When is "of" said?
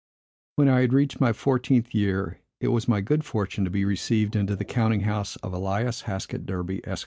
5.43-5.53